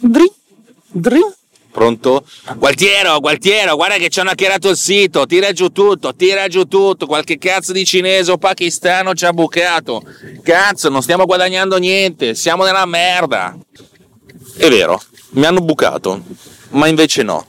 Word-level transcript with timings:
Dri, 0.00 0.30
dri. 0.90 1.20
Pronto? 1.72 2.24
Gualtiero, 2.56 3.18
Gualtiero, 3.20 3.76
guarda 3.76 3.96
che 3.96 4.08
ci 4.08 4.20
hanno 4.20 4.30
hackerato 4.30 4.70
il 4.70 4.76
sito, 4.76 5.26
tira 5.26 5.52
giù 5.52 5.68
tutto, 5.70 6.14
tira 6.14 6.48
giù 6.48 6.64
tutto, 6.64 7.06
qualche 7.06 7.36
cazzo 7.38 7.72
di 7.72 7.84
cinese 7.84 8.30
o 8.30 8.38
pakistano 8.38 9.14
ci 9.14 9.26
ha 9.26 9.32
bucato. 9.32 10.02
Cazzo, 10.42 10.88
non 10.88 11.02
stiamo 11.02 11.24
guadagnando 11.24 11.78
niente, 11.78 12.34
siamo 12.34 12.64
nella 12.64 12.86
merda. 12.86 13.56
È 14.56 14.68
vero, 14.68 15.00
mi 15.30 15.46
hanno 15.46 15.60
bucato, 15.60 16.22
ma 16.70 16.86
invece 16.86 17.22
no. 17.22 17.46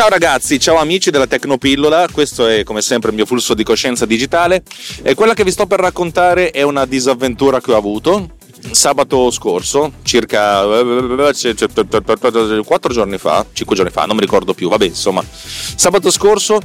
Ciao 0.00 0.08
ragazzi, 0.08 0.58
ciao 0.58 0.76
amici 0.76 1.10
della 1.10 1.26
Tecnopillola, 1.26 2.08
questo 2.10 2.46
è 2.46 2.64
come 2.64 2.80
sempre 2.80 3.10
il 3.10 3.16
mio 3.16 3.26
flusso 3.26 3.52
di 3.52 3.62
coscienza 3.62 4.06
digitale. 4.06 4.62
E 5.02 5.14
quella 5.14 5.34
che 5.34 5.44
vi 5.44 5.50
sto 5.50 5.66
per 5.66 5.78
raccontare 5.78 6.52
è 6.52 6.62
una 6.62 6.86
disavventura 6.86 7.60
che 7.60 7.72
ho 7.72 7.76
avuto 7.76 8.36
sabato 8.70 9.30
scorso, 9.30 9.92
circa 10.00 10.64
4 10.64 12.92
giorni 12.94 13.18
fa, 13.18 13.44
5 13.52 13.76
giorni 13.76 13.92
fa, 13.92 14.06
non 14.06 14.16
mi 14.16 14.22
ricordo 14.22 14.54
più, 14.54 14.70
vabbè 14.70 14.86
insomma, 14.86 15.22
sabato 15.22 16.10
scorso 16.10 16.58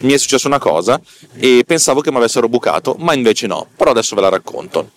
mi 0.00 0.12
è 0.12 0.18
successa 0.18 0.46
una 0.46 0.58
cosa 0.58 1.00
e 1.38 1.64
pensavo 1.66 2.02
che 2.02 2.10
mi 2.10 2.18
avessero 2.18 2.46
bucato, 2.46 2.96
ma 2.98 3.14
invece 3.14 3.46
no, 3.46 3.68
però 3.74 3.92
adesso 3.92 4.14
ve 4.14 4.20
la 4.20 4.28
racconto. 4.28 4.90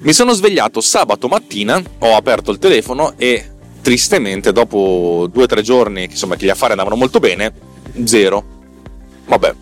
Mi 0.00 0.12
sono 0.12 0.34
svegliato 0.34 0.82
sabato 0.82 1.26
mattina, 1.26 1.82
ho 2.00 2.16
aperto 2.16 2.50
il 2.50 2.58
telefono 2.58 3.14
e 3.16 3.52
tristemente 3.88 4.52
dopo 4.52 5.30
due 5.32 5.44
o 5.44 5.46
tre 5.46 5.62
giorni 5.62 6.04
insomma, 6.04 6.36
che 6.36 6.44
gli 6.44 6.50
affari 6.50 6.72
andavano 6.72 6.94
molto 6.94 7.20
bene, 7.20 7.54
zero. 8.04 8.44
Vabbè. 9.24 9.54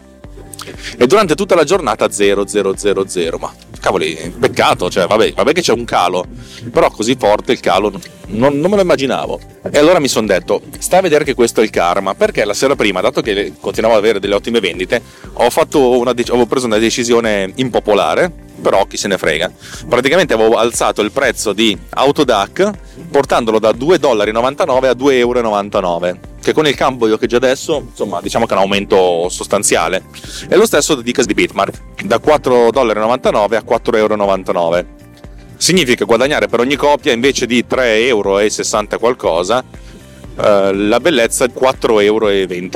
E 0.98 1.06
durante 1.06 1.36
tutta 1.36 1.54
la 1.54 1.62
giornata 1.62 2.10
0, 2.10 2.44
0, 2.44 2.76
0, 2.76 3.06
0. 3.06 3.38
Ma 3.38 3.54
cavoli, 3.86 4.34
peccato, 4.38 4.90
cioè 4.90 5.06
vabbè, 5.06 5.34
vabbè 5.34 5.52
che 5.52 5.60
c'è 5.60 5.72
un 5.72 5.84
calo, 5.84 6.26
però 6.72 6.90
così 6.90 7.14
forte 7.16 7.52
il 7.52 7.60
calo 7.60 7.92
non, 8.28 8.58
non 8.58 8.70
me 8.70 8.76
lo 8.76 8.82
immaginavo. 8.82 9.38
E 9.70 9.78
allora 9.78 10.00
mi 10.00 10.08
sono 10.08 10.26
detto, 10.26 10.62
sta 10.78 10.98
a 10.98 11.00
vedere 11.00 11.24
che 11.24 11.34
questo 11.34 11.60
è 11.60 11.64
il 11.64 11.70
karma, 11.70 12.14
perché 12.14 12.44
la 12.44 12.54
sera 12.54 12.74
prima, 12.74 13.00
dato 13.00 13.20
che 13.20 13.52
continuavo 13.60 13.96
ad 13.96 14.02
avere 14.02 14.18
delle 14.18 14.34
ottime 14.34 14.58
vendite, 14.58 15.00
ho, 15.34 15.48
una, 16.00 16.14
ho 16.30 16.46
preso 16.46 16.66
una 16.66 16.78
decisione 16.78 17.52
impopolare 17.54 18.44
però 18.60 18.86
chi 18.86 18.96
se 18.96 19.06
ne 19.06 19.18
frega. 19.18 19.52
Praticamente 19.86 20.32
avevo 20.32 20.56
alzato 20.56 21.02
il 21.02 21.12
prezzo 21.12 21.52
di 21.52 21.78
Autodac 21.90 22.70
portandolo 23.10 23.58
da 23.58 23.70
2,99 23.70 23.98
dollari 23.98 24.30
a 24.30 24.92
2,99 24.92 25.12
euro 25.12 26.34
che 26.46 26.52
con 26.52 26.64
il 26.64 26.76
cambio 26.76 27.18
che 27.18 27.26
già 27.26 27.38
adesso, 27.38 27.86
insomma, 27.90 28.20
diciamo 28.20 28.46
che 28.46 28.54
è 28.54 28.56
un 28.56 28.62
aumento 28.62 29.28
sostanziale. 29.28 30.04
E 30.48 30.54
lo 30.54 30.64
stesso 30.64 30.94
di 30.94 31.12
di 31.12 31.34
Bitmark, 31.34 32.04
da 32.04 32.20
4,99 32.24 32.70
dollari 32.70 33.00
a 33.00 33.64
4,99 33.66 33.75
euro. 33.80 34.86
Significa 35.56 36.04
guadagnare 36.04 36.48
per 36.48 36.60
ogni 36.60 36.76
copia 36.76 37.12
invece 37.12 37.46
di 37.46 37.64
3,60 37.68 37.82
euro 38.06 38.98
qualcosa, 38.98 39.64
eh, 40.38 40.74
la 40.74 41.00
bellezza 41.00 41.46
4,20 41.46 42.02
euro 42.02 42.28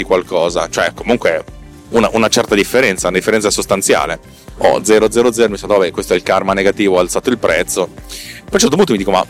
qualcosa, 0.04 0.68
cioè 0.70 0.92
comunque 0.94 1.44
una, 1.90 2.08
una 2.12 2.28
certa 2.28 2.54
differenza, 2.54 3.08
una 3.08 3.18
differenza 3.18 3.50
sostanziale. 3.50 4.18
Oh, 4.58 4.82
000, 5.32 5.48
mi 5.48 5.56
sa, 5.56 5.66
vabbè, 5.66 5.90
questo 5.90 6.12
è 6.12 6.16
il 6.16 6.22
karma 6.22 6.52
negativo, 6.52 6.96
ho 6.96 6.98
alzato 7.00 7.30
il 7.30 7.38
prezzo. 7.38 7.86
Poi 7.86 7.98
a 7.98 8.52
un 8.52 8.58
certo 8.58 8.76
punto 8.76 8.92
mi 8.92 8.98
dico, 8.98 9.10
ma 9.10 9.24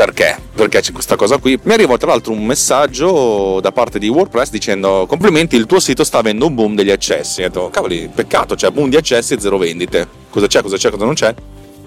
perché? 0.00 0.40
Perché 0.54 0.80
c'è 0.80 0.92
questa 0.92 1.14
cosa 1.14 1.36
qui? 1.36 1.60
Mi 1.64 1.74
arriva 1.74 1.98
tra 1.98 2.08
l'altro 2.08 2.32
un 2.32 2.46
messaggio 2.46 3.60
da 3.60 3.70
parte 3.70 3.98
di 3.98 4.08
WordPress 4.08 4.48
dicendo 4.48 5.04
complimenti, 5.06 5.56
il 5.56 5.66
tuo 5.66 5.78
sito 5.78 6.04
sta 6.04 6.16
avendo 6.16 6.46
un 6.46 6.54
boom 6.54 6.74
degli 6.74 6.90
accessi. 6.90 7.42
ho 7.42 7.48
detto, 7.48 7.68
cavoli, 7.68 8.08
peccato, 8.12 8.56
cioè 8.56 8.70
boom 8.70 8.88
di 8.88 8.96
accessi 8.96 9.34
e 9.34 9.40
zero 9.40 9.58
vendite. 9.58 10.08
Cosa 10.30 10.46
c'è, 10.46 10.62
cosa 10.62 10.78
c'è, 10.78 10.88
cosa 10.88 11.04
non 11.04 11.12
c'è? 11.12 11.34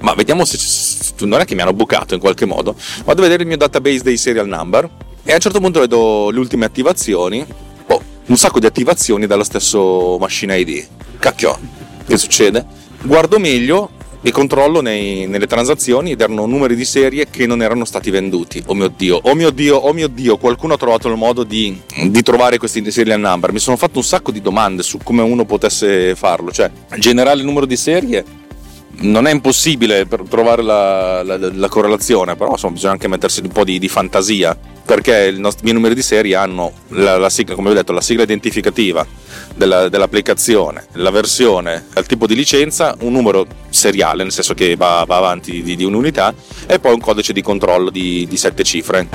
Ma 0.02 0.14
vediamo 0.14 0.46
se 0.46 0.60
non 1.26 1.40
è 1.40 1.46
che 1.46 1.56
mi 1.56 1.62
hanno 1.62 1.74
bucato 1.74 2.14
in 2.14 2.20
qualche 2.20 2.46
modo. 2.46 2.76
Vado 3.04 3.20
a 3.20 3.24
vedere 3.24 3.42
il 3.42 3.48
mio 3.48 3.58
database 3.58 4.04
dei 4.04 4.18
serial 4.18 4.48
number 4.48 4.88
e 5.24 5.32
a 5.32 5.34
un 5.34 5.42
certo 5.42 5.60
punto 5.60 5.80
vedo 5.80 6.30
le 6.30 6.38
ultime 6.38 6.66
attivazioni. 6.66 7.44
Oh, 7.88 8.02
un 8.28 8.38
sacco 8.38 8.60
di 8.60 8.68
attivazioni 8.68 9.26
dallo 9.26 9.44
stesso 9.44 10.18
machine 10.20 10.60
ID. 10.60 10.86
Cacchio, 11.18 11.58
che 12.06 12.18
succede? 12.18 12.64
Guardo 13.02 13.40
meglio 13.40 13.90
e 14.24 14.32
controllo 14.32 14.82
nei, 14.82 15.28
nelle 15.28 15.48
transazioni 15.48 16.12
ed 16.12 16.22
erano 16.22 16.46
numeri 16.46 16.76
di 16.76 16.86
serie 16.86 17.28
che 17.30 17.46
non 17.46 17.62
erano 17.62 17.84
stati 17.84 18.10
venduti. 18.10 18.64
Oh 18.68 18.74
mio 18.74 18.88
dio, 18.88 19.20
oh 19.22 19.36
mio 19.36 19.50
dio, 19.50 19.76
oh 19.76 19.92
mio 19.92 20.08
dio, 20.08 20.38
qualcuno 20.38 20.76
ha 20.76 20.78
trovato 20.78 21.10
il 21.10 21.18
modo 21.18 21.44
di, 21.44 21.78
di 22.08 22.22
trovare 22.24 22.58
questi 22.58 22.90
serial 22.90 23.20
number. 23.20 23.52
Mi 23.52 23.60
sono 23.60 23.76
fatto 23.76 23.98
un 23.98 24.04
sacco 24.04 24.32
di 24.32 24.42
domande 24.42 24.82
su 24.82 24.98
come 25.04 25.22
uno 25.22 25.44
potesse 25.44 26.16
farlo, 26.16 26.52
cioè 26.52 26.72
generare 26.98 27.38
il 27.38 27.46
numero 27.46 27.66
di 27.66 27.76
serie 27.76 28.24
non 29.04 29.28
è 29.28 29.32
impossibile 29.32 30.08
trovare 30.30 30.62
la, 30.62 31.24
la, 31.24 31.38
la 31.38 31.68
correlazione, 31.68 32.36
però 32.36 32.52
insomma, 32.52 32.74
bisogna 32.74 32.94
anche 32.94 33.08
mettersi 33.08 33.42
un 33.42 33.50
po' 33.50 33.64
di, 33.64 33.80
di 33.80 33.88
fantasia 33.88 34.58
perché 34.86 35.30
i 35.30 35.40
miei 35.40 35.74
numeri 35.74 35.96
di 35.96 36.02
serie 36.02 36.36
hanno 36.36 36.72
la, 36.90 37.18
la 37.18 37.30
sigla, 37.30 37.56
come 37.56 37.70
ho 37.70 37.74
detto, 37.74 37.94
la 37.94 38.02
sigla 38.02 38.24
identificativa 38.24 39.06
della, 39.56 39.88
dell'applicazione, 39.88 40.88
la 40.94 41.10
versione, 41.10 41.86
il 41.96 42.06
tipo 42.06 42.28
di 42.28 42.36
licenza, 42.36 42.96
un 43.00 43.14
numero 43.14 43.46
seriale, 43.70 44.24
nel 44.24 44.32
senso 44.32 44.54
che 44.54 44.76
va, 44.76 45.06
va 45.08 45.18
avanti 45.18 45.64
di, 45.64 45.76
di, 45.76 45.84
un'unità, 45.86 46.34
e 46.68 46.80
poi 46.80 46.94
un 46.94 47.00
codice 47.00 47.32
di 47.32 47.42
controllo 47.42 47.90
di, 47.90 48.28
di 48.28 48.38
sette 48.38 48.64
cifre. 48.64 49.08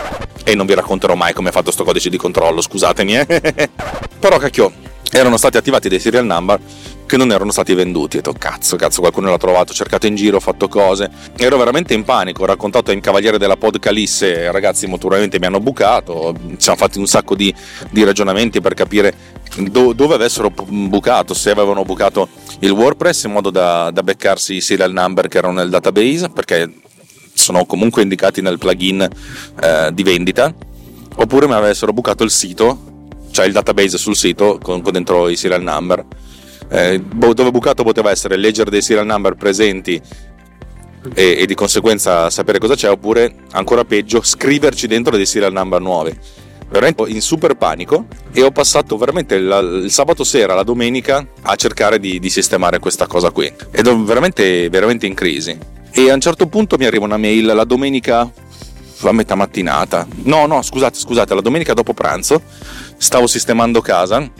E 0.44 0.54
non 0.54 0.64
vi 0.64 0.72
racconterò 0.72 1.14
mai 1.14 1.34
come 1.34 1.50
è 1.50 1.52
fatto 1.52 1.64
questo 1.64 1.84
codice 1.84 2.08
di 2.08 2.16
controllo, 2.16 2.62
scusatemi. 2.62 3.18
Eh. 3.18 3.26
Però 4.18 4.38
cacchio, 4.38 4.72
erano 5.10 5.36
stati 5.36 5.58
attivati 5.58 5.88
dei 5.90 6.00
serial 6.00 6.24
number 6.24 6.58
che 7.08 7.16
non 7.16 7.32
erano 7.32 7.50
stati 7.50 7.74
venduti. 7.74 8.18
Ho 8.18 8.20
detto 8.20 8.38
cazzo, 8.38 8.76
cazzo, 8.76 9.00
qualcuno 9.00 9.30
l'ha 9.30 9.38
trovato, 9.38 9.72
ho 9.72 9.74
cercato 9.74 10.06
in 10.06 10.14
giro, 10.14 10.36
ho 10.36 10.40
fatto 10.40 10.68
cose. 10.68 11.10
Ero 11.36 11.56
veramente 11.56 11.94
in 11.94 12.04
panico, 12.04 12.42
ho 12.42 12.46
raccontato 12.46 12.92
in 12.92 13.00
Cavaliere 13.00 13.38
della 13.38 13.56
Podcalisse, 13.56 14.52
ragazzi 14.52 14.86
naturalmente 14.86 15.40
mi 15.40 15.46
hanno 15.46 15.58
bucato, 15.58 16.34
ci 16.50 16.56
siamo 16.58 16.78
fatti 16.78 16.98
un 16.98 17.06
sacco 17.06 17.34
di, 17.34 17.52
di 17.90 18.04
ragionamenti 18.04 18.60
per 18.60 18.74
capire 18.74 19.14
do, 19.56 19.94
dove 19.94 20.14
avessero 20.14 20.50
bucato, 20.50 21.32
se 21.34 21.50
avevano 21.50 21.82
bucato 21.82 22.28
il 22.60 22.70
WordPress 22.70 23.24
in 23.24 23.32
modo 23.32 23.50
da, 23.50 23.90
da 23.90 24.02
beccarsi 24.02 24.56
i 24.56 24.60
serial 24.60 24.92
number 24.92 25.28
che 25.28 25.38
erano 25.38 25.54
nel 25.54 25.70
database, 25.70 26.28
perché 26.28 26.70
sono 27.32 27.64
comunque 27.64 28.02
indicati 28.02 28.42
nel 28.42 28.58
plugin 28.58 29.08
eh, 29.62 29.90
di 29.92 30.02
vendita, 30.02 30.54
oppure 31.16 31.46
mi 31.46 31.54
avessero 31.54 31.94
bucato 31.94 32.22
il 32.22 32.30
sito, 32.30 33.06
cioè 33.30 33.46
il 33.46 33.52
database 33.52 33.96
sul 33.96 34.14
sito 34.14 34.58
con, 34.60 34.82
con 34.82 34.92
dentro 34.92 35.28
i 35.28 35.36
serial 35.36 35.62
number 35.62 36.04
eh, 36.70 37.00
dove 37.00 37.50
bucato 37.50 37.82
poteva 37.82 38.10
essere 38.10 38.36
leggere 38.36 38.70
dei 38.70 38.82
serial 38.82 39.06
number 39.06 39.34
presenti 39.34 40.00
e, 41.14 41.36
e, 41.40 41.46
di 41.46 41.54
conseguenza 41.54 42.28
sapere 42.30 42.58
cosa 42.58 42.74
c'è, 42.74 42.90
oppure 42.90 43.34
ancora 43.52 43.84
peggio, 43.84 44.22
scriverci 44.22 44.86
dentro 44.86 45.16
dei 45.16 45.26
serial 45.26 45.52
number 45.52 45.80
nuovi. 45.80 46.16
Veramente 46.70 47.04
in 47.06 47.22
super 47.22 47.54
panico 47.54 48.06
e 48.30 48.42
ho 48.42 48.50
passato 48.50 48.98
veramente 48.98 49.38
la, 49.38 49.58
il 49.58 49.90
sabato 49.90 50.22
sera, 50.22 50.52
la 50.52 50.64
domenica, 50.64 51.26
a 51.42 51.54
cercare 51.54 51.98
di, 51.98 52.18
di 52.18 52.28
sistemare 52.28 52.78
questa 52.78 53.06
cosa 53.06 53.30
qui. 53.30 53.46
Ed 53.46 53.86
ero 53.86 54.02
veramente, 54.02 54.68
veramente 54.68 55.06
in 55.06 55.14
crisi. 55.14 55.56
E 55.90 56.10
a 56.10 56.14
un 56.14 56.20
certo 56.20 56.46
punto 56.46 56.76
mi 56.76 56.84
arriva 56.84 57.06
una 57.06 57.16
mail 57.16 57.46
la 57.46 57.64
domenica 57.64 58.30
a 59.00 59.12
metà 59.12 59.34
mattinata. 59.34 60.06
No, 60.24 60.44
no, 60.44 60.60
scusate, 60.60 60.98
scusate, 60.98 61.34
la 61.34 61.40
domenica 61.40 61.72
dopo 61.72 61.94
pranzo 61.94 62.42
stavo 62.98 63.26
sistemando 63.26 63.80
casa 63.80 64.30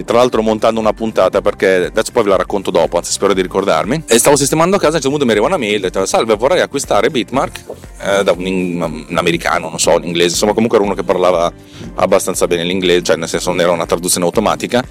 e 0.00 0.04
tra 0.04 0.16
l'altro 0.16 0.40
montando 0.40 0.80
una 0.80 0.94
puntata 0.94 1.42
perché 1.42 1.84
adesso 1.84 2.10
poi 2.10 2.22
ve 2.22 2.30
la 2.30 2.36
racconto 2.36 2.70
dopo, 2.70 2.96
anzi 2.96 3.12
spero 3.12 3.34
di 3.34 3.42
ricordarmi. 3.42 4.04
E 4.06 4.18
stavo 4.18 4.34
sistemando 4.34 4.76
a 4.76 4.78
casa, 4.78 4.94
a 4.94 4.96
un 4.96 5.02
certo 5.02 5.10
punto 5.10 5.26
mi 5.26 5.32
arriva 5.32 5.46
una 5.46 5.58
mail, 5.58 5.78
detto 5.82 6.06
salve 6.06 6.36
vorrei 6.36 6.62
acquistare 6.62 7.10
Bitmark 7.10 7.64
eh, 8.00 8.24
da 8.24 8.32
un, 8.32 9.04
un, 9.08 9.16
americano, 9.18 9.68
non 9.68 9.78
so, 9.78 9.96
un 9.96 10.04
inglese, 10.04 10.30
insomma 10.30 10.54
comunque 10.54 10.78
era 10.78 10.86
uno 10.86 10.94
che 10.94 11.02
parlava 11.02 11.52
abbastanza 11.96 12.46
bene 12.46 12.64
l'inglese, 12.64 13.02
cioè 13.02 13.16
nel 13.16 13.28
senso 13.28 13.50
non 13.50 13.60
era 13.60 13.72
una 13.72 13.84
traduzione 13.84 14.24
automatica. 14.24 14.82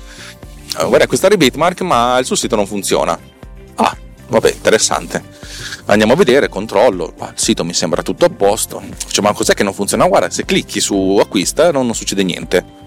Eh, 0.78 0.84
vorrei 0.84 1.06
acquistare 1.06 1.38
Bitmark 1.38 1.81
ma 1.81 2.19
il 2.19 2.25
suo 2.25 2.36
sito 2.36 2.56
non 2.56 2.68
funziona. 2.68 3.18
Ah, 3.78 3.98
vabbè, 4.28 4.51
interessante. 4.51 5.24
Andiamo 5.86 6.13
a 6.13 6.16
vedere, 6.18 6.50
controllo, 6.50 7.16
il 7.19 7.31
sito 7.34 7.66
mi 7.66 7.74
sembra 7.74 8.04
tutto 8.04 8.25
a 8.25 8.30
posto. 8.30 8.80
Cioè, 9.07 9.24
ma 9.24 9.34
cos'è 9.34 9.56
che 9.56 9.63
non 9.63 9.74
funziona? 9.74 10.06
Guarda, 10.07 10.30
se 10.30 10.45
clicchi 10.45 10.80
su 10.80 11.18
acquista 11.19 11.72
non, 11.72 11.88
non 11.88 11.95
succede 11.95 12.22
niente. 12.22 12.79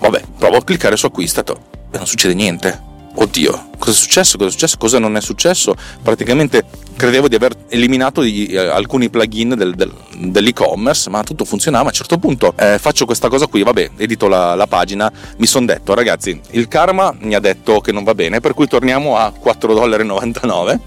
Vabbè, 0.00 0.22
provo 0.38 0.56
a 0.56 0.64
cliccare 0.64 0.96
su 0.96 1.06
acquistato 1.06 1.56
e 1.90 1.98
non 1.98 2.06
succede 2.06 2.34
niente. 2.34 2.88
Oddio, 3.12 3.70
cosa 3.76 3.90
è 3.90 3.94
successo? 3.94 4.38
Cosa 4.38 4.48
è 4.48 4.52
successo? 4.52 4.76
Cosa 4.78 4.98
non 4.98 5.16
è 5.16 5.20
successo? 5.20 5.74
Praticamente 6.02 6.64
credevo 6.96 7.28
di 7.28 7.34
aver 7.34 7.54
eliminato 7.68 8.24
gli, 8.24 8.54
eh, 8.54 8.58
alcuni 8.58 9.10
plugin 9.10 9.54
del, 9.56 9.74
del, 9.74 9.92
dell'e-commerce, 10.16 11.10
ma 11.10 11.22
tutto 11.22 11.44
funzionava. 11.44 11.84
A 11.84 11.88
un 11.88 11.92
certo 11.92 12.18
punto 12.18 12.54
eh, 12.56 12.78
faccio 12.78 13.04
questa 13.04 13.28
cosa 13.28 13.46
qui, 13.46 13.62
vabbè, 13.62 13.90
edito 13.96 14.28
la, 14.28 14.54
la 14.54 14.66
pagina, 14.66 15.12
mi 15.38 15.46
sono 15.46 15.66
detto, 15.66 15.92
ragazzi, 15.94 16.40
il 16.50 16.68
karma 16.68 17.14
mi 17.20 17.34
ha 17.34 17.40
detto 17.40 17.80
che 17.80 17.92
non 17.92 18.04
va 18.04 18.14
bene, 18.14 18.40
per 18.40 18.54
cui 18.54 18.68
torniamo 18.68 19.16
a 19.16 19.32
4,99 19.32 20.78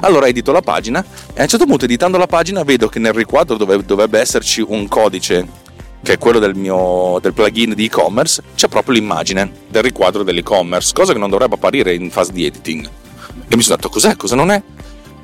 allora 0.00 0.26
edito 0.26 0.52
la 0.52 0.60
pagina 0.60 1.02
e 1.32 1.38
a 1.38 1.42
un 1.42 1.48
certo 1.48 1.64
punto 1.64 1.86
editando 1.86 2.18
la 2.18 2.26
pagina 2.26 2.62
vedo 2.64 2.88
che 2.88 2.98
nel 2.98 3.14
riquadro 3.14 3.56
dove, 3.56 3.82
dovrebbe 3.82 4.20
esserci 4.20 4.62
un 4.66 4.88
codice 4.88 5.64
che 6.06 6.12
è 6.12 6.18
quello 6.18 6.38
del 6.38 6.54
mio 6.54 7.18
del 7.20 7.32
plugin 7.32 7.74
di 7.74 7.86
e-commerce, 7.86 8.40
c'è 8.54 8.68
proprio 8.68 8.94
l'immagine 8.94 9.50
del 9.68 9.82
riquadro 9.82 10.22
dell'e-commerce, 10.22 10.92
cosa 10.94 11.12
che 11.12 11.18
non 11.18 11.28
dovrebbe 11.28 11.56
apparire 11.56 11.92
in 11.94 12.12
fase 12.12 12.30
di 12.30 12.46
editing. 12.46 12.88
E 13.48 13.56
mi 13.56 13.62
sono 13.62 13.74
detto 13.74 13.88
cos'è, 13.88 14.14
cosa 14.14 14.36
non 14.36 14.52
è? 14.52 14.62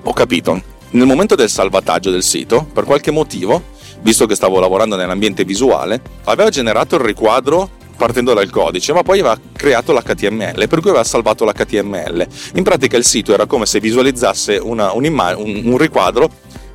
Ho 0.02 0.12
capito. 0.12 0.60
Nel 0.90 1.06
momento 1.06 1.36
del 1.36 1.48
salvataggio 1.48 2.10
del 2.10 2.24
sito, 2.24 2.66
per 2.72 2.82
qualche 2.82 3.12
motivo, 3.12 3.62
visto 4.00 4.26
che 4.26 4.34
stavo 4.34 4.58
lavorando 4.58 4.96
nell'ambiente 4.96 5.44
visuale, 5.44 6.02
aveva 6.24 6.50
generato 6.50 6.96
il 6.96 7.02
riquadro 7.02 7.70
partendo 7.96 8.34
dal 8.34 8.50
codice, 8.50 8.92
ma 8.92 9.04
poi 9.04 9.20
aveva 9.20 9.38
creato 9.52 9.92
l'HTML, 9.92 10.66
per 10.66 10.80
cui 10.80 10.90
aveva 10.90 11.04
salvato 11.04 11.44
l'HTML. 11.44 12.26
In 12.56 12.64
pratica 12.64 12.96
il 12.96 13.04
sito 13.04 13.32
era 13.32 13.46
come 13.46 13.66
se 13.66 13.78
visualizzasse 13.78 14.56
una, 14.56 14.90
un, 14.90 15.04
un, 15.04 15.62
un 15.64 15.78
riquadro 15.78 16.28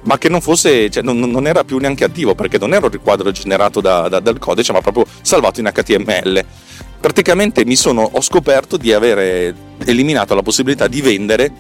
ma 0.08 0.18
che 0.18 0.30
non 0.30 0.40
fosse, 0.40 0.90
cioè, 0.90 1.04
non, 1.04 1.20
non, 1.20 1.48
era 1.48 1.66
più 1.66 1.78
neanche 1.78 2.06
attivo 2.06 2.34
perché 2.34 2.58
non 2.58 2.74
era 2.74 2.86
un 2.86 2.92
riquadro 2.92 3.30
generato 3.32 3.82
da, 3.82 4.08
da, 4.08 4.22
dal 4.22 4.40
codice, 4.40 4.72
ma 4.72 4.80
proprio 4.80 5.06
salvato 5.22 5.60
in 5.60 5.70
HTML. 5.72 6.46
Praticamente 7.00 7.64
sono, 7.76 8.10
ho 8.14 8.22
scoperto 8.22 8.78
di 8.78 8.94
avere 8.94 9.54
eliminato 9.86 10.34
la 10.34 10.42
possibilità 10.42 10.88
di 10.88 11.02
vendere 11.02 11.52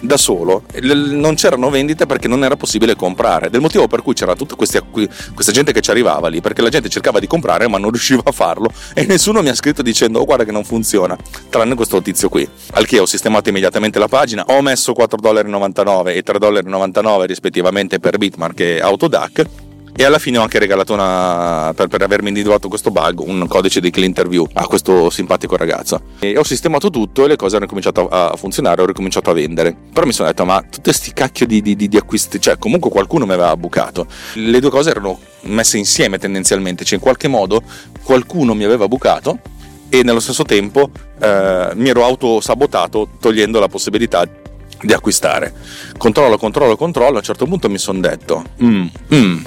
da 0.00 0.16
solo. 0.16 0.62
Non 0.82 1.34
c'erano 1.34 1.70
vendite 1.70 2.06
perché 2.06 2.28
non 2.28 2.44
era 2.44 2.56
possibile 2.56 2.96
comprare. 2.96 3.50
Del 3.50 3.60
motivo 3.60 3.86
per 3.86 4.02
cui 4.02 4.14
c'era 4.14 4.34
tutta 4.34 4.54
questa 4.54 5.52
gente 5.52 5.72
che 5.72 5.80
ci 5.80 5.90
arrivava 5.90 6.28
lì, 6.28 6.40
perché 6.40 6.62
la 6.62 6.68
gente 6.68 6.88
cercava 6.88 7.18
di 7.18 7.26
comprare 7.26 7.68
ma 7.68 7.78
non 7.78 7.90
riusciva 7.96 8.22
a 8.24 8.32
farlo 8.32 8.70
e 8.94 9.04
nessuno 9.06 9.42
mi 9.42 9.48
ha 9.48 9.54
scritto 9.54 9.82
dicendo 9.82 10.20
oh 10.20 10.24
guarda 10.24 10.44
che 10.44 10.52
non 10.52 10.64
funziona, 10.64 11.16
tranne 11.48 11.74
questo 11.74 12.00
tizio 12.02 12.28
qui. 12.28 12.48
Al 12.72 12.86
che 12.86 12.98
ho 12.98 13.06
sistemato 13.06 13.48
immediatamente 13.48 13.98
la 13.98 14.08
pagina, 14.08 14.44
ho 14.46 14.60
messo 14.62 14.92
4,99 14.92 16.08
e 16.08 16.22
3,99 16.24 17.24
rispettivamente 17.24 17.98
per 17.98 18.18
Bitmark 18.18 18.60
e 18.60 18.80
Autodac 18.80 19.65
e 19.96 20.04
alla 20.04 20.18
fine 20.18 20.36
ho 20.36 20.42
anche 20.42 20.58
regalato 20.58 20.92
una, 20.92 21.72
per, 21.74 21.88
per 21.88 22.02
avermi 22.02 22.28
individuato 22.28 22.68
questo 22.68 22.90
bug 22.90 23.20
un 23.20 23.46
codice 23.48 23.80
di 23.80 23.90
clean 23.90 24.08
interview 24.08 24.46
a 24.52 24.66
questo 24.66 25.08
simpatico 25.08 25.56
ragazzo 25.56 26.02
e 26.18 26.36
ho 26.36 26.44
sistemato 26.44 26.90
tutto 26.90 27.24
e 27.24 27.28
le 27.28 27.36
cose 27.36 27.56
hanno 27.56 27.66
cominciato 27.66 28.06
a, 28.06 28.34
funzionare 28.36 28.82
ho 28.82 28.86
ricominciato 28.86 29.30
a 29.30 29.32
vendere 29.32 29.74
però 29.92 30.04
mi 30.04 30.12
sono 30.12 30.28
detto 30.28 30.44
ma 30.44 30.60
tutti 30.60 30.82
questi 30.82 31.12
cacchio 31.14 31.46
di, 31.46 31.62
di, 31.62 31.74
di, 31.76 31.88
di 31.88 31.96
acquisti 31.96 32.38
cioè 32.38 32.58
comunque 32.58 32.90
qualcuno 32.90 33.24
mi 33.24 33.32
aveva 33.32 33.56
bucato 33.56 34.06
le 34.34 34.60
due 34.60 34.70
cose 34.70 34.90
erano 34.90 35.18
messe 35.42 35.78
insieme 35.78 36.18
tendenzialmente 36.18 36.84
cioè 36.84 36.98
in 36.98 37.02
qualche 37.02 37.28
modo 37.28 37.62
qualcuno 38.02 38.52
mi 38.52 38.64
aveva 38.64 38.86
bucato 38.88 39.38
e 39.88 40.02
nello 40.02 40.20
stesso 40.20 40.42
tempo 40.44 40.90
eh, 41.20 41.70
mi 41.74 41.88
ero 41.88 42.04
autosabotato 42.04 43.08
togliendo 43.18 43.58
la 43.58 43.68
possibilità 43.68 44.28
di 44.82 44.92
acquistare. 44.92 45.54
Controllo, 45.96 46.36
controllo, 46.36 46.76
controllo. 46.76 47.14
A 47.14 47.18
un 47.18 47.22
certo 47.22 47.46
punto 47.46 47.68
mi 47.68 47.78
sono 47.78 48.00
detto: 48.00 48.44
mm, 48.62 48.86
mm, 49.14 49.44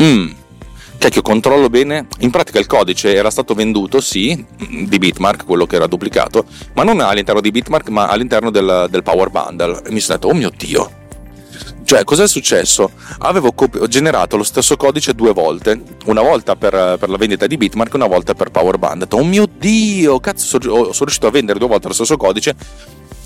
Mmm, 0.00 0.30
cacchio, 0.98 1.22
controllo 1.22 1.68
bene. 1.68 2.06
In 2.20 2.30
pratica 2.30 2.58
il 2.58 2.66
codice 2.66 3.14
era 3.14 3.30
stato 3.30 3.54
venduto, 3.54 4.00
sì, 4.00 4.44
di 4.56 4.98
Bitmark, 4.98 5.44
quello 5.44 5.66
che 5.66 5.76
era 5.76 5.86
duplicato, 5.86 6.44
ma 6.74 6.82
non 6.82 7.00
all'interno 7.00 7.40
di 7.40 7.50
Bitmark, 7.50 7.88
ma 7.88 8.08
all'interno 8.08 8.50
del, 8.50 8.86
del 8.90 9.02
Power 9.02 9.30
Bundle. 9.30 9.82
E 9.84 9.90
mi 9.90 10.00
sono 10.00 10.18
detto, 10.18 10.32
oh 10.32 10.34
mio 10.34 10.50
Dio. 10.56 11.00
Cioè, 11.84 12.04
cos'è 12.04 12.26
successo? 12.26 12.92
Avevo 13.18 13.52
copi- 13.52 13.86
generato 13.88 14.36
lo 14.36 14.44
stesso 14.44 14.76
codice 14.76 15.14
due 15.14 15.32
volte, 15.32 15.82
una 16.06 16.22
volta 16.22 16.56
per, 16.56 16.96
per 16.98 17.08
la 17.08 17.16
vendita 17.16 17.46
di 17.46 17.56
Bitmark 17.56 17.92
e 17.92 17.96
una 17.96 18.06
volta 18.06 18.34
per 18.34 18.50
Power 18.50 18.78
Bundle. 18.78 19.08
Oh 19.10 19.24
mio 19.24 19.46
Dio, 19.58 20.18
cazzo, 20.20 20.46
sono, 20.46 20.74
sono 20.84 20.92
riuscito 21.00 21.26
a 21.26 21.30
vendere 21.30 21.58
due 21.58 21.68
volte 21.68 21.88
lo 21.88 21.94
stesso 21.94 22.16
codice 22.16 22.54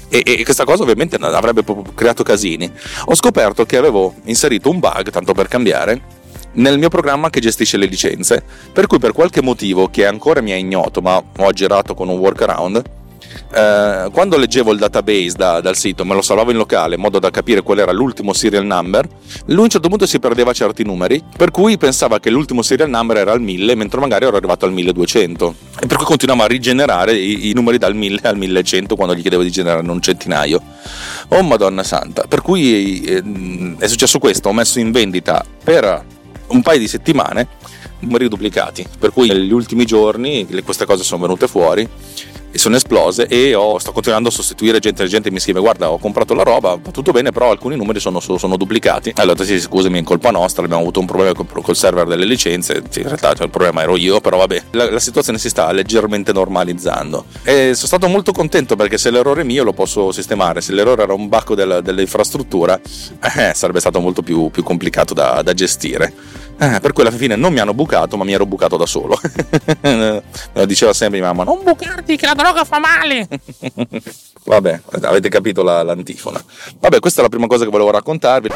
e, 0.09 0.23
e, 0.25 0.45
questa 0.45 0.65
cosa 0.65 0.83
ovviamente 0.83 1.17
avrebbe 1.17 1.65
creato 1.95 2.23
casini. 2.23 2.71
Ho 3.07 3.15
scoperto 3.15 3.67
che 3.67 3.77
avevo 3.77 4.15
inserito 4.25 4.71
un 4.71 4.79
bug, 4.79 5.11
tanto 5.11 5.33
per 5.33 5.49
cambiare, 5.49 6.01
nel 6.57 6.79
mio 6.79 6.89
programma 6.89 7.31
che 7.31 7.41
gestisce 7.41 7.77
le 7.77 7.87
licenze, 7.87 8.43
per 8.73 8.87
cui 8.87 8.99
per 8.99 9.13
qualche 9.13 9.43
motivo 9.43 9.89
che 9.89 10.07
ancora 10.07 10.41
mi 10.41 10.51
è 10.51 10.57
ignoto, 10.57 11.01
ma 11.01 11.17
ho 11.17 11.47
aggirato 11.47 11.95
con 11.95 12.09
un 12.09 12.19
workaround, 12.19 12.83
eh, 13.53 14.09
quando 14.13 14.37
leggevo 14.37 14.73
il 14.73 14.79
database 14.79 15.35
da, 15.37 15.61
dal 15.61 15.77
sito, 15.77 16.05
me 16.05 16.15
lo 16.15 16.23
salvavo 16.23 16.51
in 16.51 16.57
locale 16.57 16.95
in 16.95 17.01
modo 17.01 17.19
da 17.19 17.31
capire 17.31 17.63
qual 17.63 17.79
era 17.79 17.93
l'ultimo 17.93 18.33
serial 18.33 18.65
number, 18.65 19.07
lui 19.47 19.61
a 19.61 19.63
un 19.63 19.69
certo 19.69 19.89
punto 19.89 20.07
si 20.07 20.19
perdeva 20.19 20.53
certi 20.53 20.85
numeri, 20.85 21.23
per 21.37 21.51
cui 21.51 21.77
pensava 21.77 22.21
che 22.21 22.31
l'ultimo 22.31 22.63
serial 22.63 22.89
number 22.89 23.17
era 23.19 23.33
al 23.33 23.41
1000, 23.41 23.75
mentre 23.75 24.01
magari 24.01 24.25
ero 24.25 24.37
arrivato 24.37 24.65
al 24.65 24.73
1200. 24.73 25.55
E 25.81 25.87
per 25.87 25.97
cui 25.97 26.07
continuava 26.07 26.45
a 26.45 26.47
rigenerare 26.47 27.15
i, 27.15 27.51
i 27.51 27.53
numeri 27.53 27.79
dal 27.79 27.95
1000 27.95 28.21
al 28.23 28.37
1100 28.37 28.97
quando 28.97 29.15
gli 29.15 29.21
chiedevo 29.21 29.43
di 29.43 29.51
generare 29.51 29.89
un 29.89 30.01
centinaio. 30.01 30.63
Oh 31.29 31.43
madonna 31.43 31.83
santa. 31.83 32.25
Per 32.29 32.43
cui 32.43 33.03
eh, 33.03 33.23
è 33.79 33.87
successo 33.87 34.19
questo, 34.19 34.49
ho 34.49 34.53
messo 34.53 34.79
in 34.79 34.91
vendita 34.93 35.45
per 35.63 36.15
un 36.49 36.63
paio 36.63 36.79
di 36.79 36.89
settimane 36.89 37.49
numeri 38.01 38.29
duplicati. 38.29 38.87
Per 38.99 39.13
cui 39.13 39.29
negli 39.29 39.53
ultimi 39.53 39.85
giorni 39.85 40.47
queste 40.65 40.85
cose 40.85 41.03
sono 41.03 41.23
venute 41.23 41.49
fuori 41.49 41.89
sono 42.59 42.77
esplose 42.77 43.27
e 43.27 43.55
ho, 43.55 43.79
sto 43.79 43.93
continuando 43.93 44.29
a 44.29 44.33
sostituire 44.33 44.79
gente, 44.79 45.03
la 45.03 45.09
gente 45.09 45.31
mi 45.31 45.41
scrive 45.41 45.61
guarda 45.61 45.91
ho 45.91 45.99
comprato 45.99 46.35
la 46.35 46.43
roba, 46.43 46.77
va 46.77 46.91
tutto 46.91 47.13
bene 47.13 47.31
però 47.33 47.51
alcuni 47.51 47.77
numeri 47.77 48.01
sono, 48.01 48.21
sono 48.21 48.57
duplicati. 48.57 49.13
Allora 49.17 49.45
sì 49.45 49.61
scusami 49.61 50.01
è 50.01 50.03
colpa 50.03 50.31
nostra 50.31 50.65
abbiamo 50.65 50.83
avuto 50.83 51.01
un 51.01 51.07
problema 51.07 51.33
col, 51.35 51.47
col 51.47 51.77
server 51.77 52.07
delle 52.07 52.25
licenze. 52.25 52.83
Sì, 52.89 53.01
in 53.01 53.07
realtà 53.07 53.35
cioè, 53.35 53.45
il 53.45 53.51
problema 53.51 53.83
ero 53.83 53.97
io 53.97 54.21
però 54.21 54.39
vabbè 54.39 54.63
la, 54.73 54.91
la, 54.91 54.99
situazione 54.99 55.39
si 55.39 55.49
sta 55.49 55.71
leggermente 55.73 56.33
normalizzando. 56.33 57.25
E 57.43 57.75
sono 57.75 57.87
stato 57.87 58.09
molto 58.09 58.33
contento 58.33 58.77
perché 58.77 58.99
se 58.99 59.11
l'errore 59.11 59.43
è 59.43 59.45
mio 59.45 59.65
lo 59.65 59.73
posso 59.73 60.13
sistemare 60.13 60.61
se 60.61 60.73
l'errore 60.73 61.03
era 61.03 61.13
un 61.13 61.29
bacco 61.29 61.55
del, 61.55 61.81
dell'infrastruttura 61.83 62.79
eh, 63.37 63.53
sarebbe 63.55 63.81
stato 63.81 64.01
molto 64.01 64.23
più, 64.23 64.51
più 64.51 64.63
complicato 64.63 65.15
da, 65.15 65.43
da 65.43 65.55
gestire 65.55 66.13
eh, 66.59 66.81
per 66.81 66.93
cui 66.93 67.03
alla 67.03 67.15
fine 67.15 67.37
non 67.37 67.53
mi 67.53 67.61
hanno 67.61 67.75
bucato, 67.75 68.17
ma 68.17 68.25
mi 68.25 68.33
ero 68.33 68.47
bucato 68.47 68.77
da 68.77 68.87
solo. 68.87 69.21
Diceva 70.67 70.93
sempre 70.93 71.21
mia 71.21 71.33
mamma: 71.33 71.45
Non 71.45 71.63
bucarti, 71.63 72.17
che 72.17 72.27
la 72.27 72.35
droga 72.35 72.65
fa 72.65 72.79
male. 72.79 73.29
Vabbè, 74.45 74.81
avete 75.03 75.29
capito 75.29 75.63
la, 75.63 75.83
l'antifona. 75.83 76.43
Vabbè, 76.79 77.01
questa 77.01 77.21
è 77.21 77.23
la 77.23 77.29
prima 77.29 77.47
cosa 77.47 77.65
che 77.65 77.71
volevo 77.71 77.91
raccontarvi. 77.91 78.49